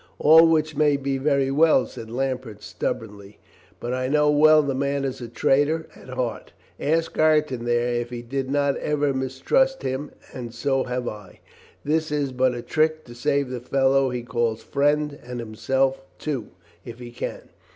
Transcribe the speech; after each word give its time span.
"All 0.17 0.47
which 0.47 0.75
may 0.75 0.97
be 0.97 1.19
very 1.19 1.51
well," 1.51 1.85
said 1.85 2.09
Lambert 2.09 2.63
stub 2.63 3.01
bornly. 3.03 3.35
"But 3.79 3.93
I 3.93 4.07
know 4.07 4.31
well 4.31 4.63
the 4.63 4.73
man 4.73 5.05
is 5.05 5.21
a 5.21 5.27
traitor 5.29 5.87
at 5.95 6.09
heart. 6.09 6.53
Ask 6.79 7.19
Ireton 7.19 7.65
there 7.65 8.01
if 8.01 8.09
he 8.09 8.23
did 8.23 8.49
not 8.49 8.75
ever 8.77 9.13
mistrust 9.13 9.83
him; 9.83 10.09
and 10.33 10.55
so 10.55 10.85
have 10.85 11.07
L 11.07 11.33
This 11.83 12.11
is 12.11 12.31
but 12.31 12.55
a 12.55 12.63
trick 12.63 13.05
to 13.05 13.13
save 13.13 13.51
the 13.51 13.59
fellow 13.61 14.09
he 14.09 14.23
calls 14.23 14.63
friend 14.63 15.19
and 15.23 15.39
himself, 15.39 16.01
too, 16.17 16.47
if 16.83 16.97
he 16.97 17.11
can." 17.11 17.49